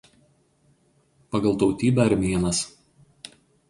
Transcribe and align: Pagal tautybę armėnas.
Pagal 1.35 1.59
tautybę 1.67 2.05
armėnas. 2.09 2.67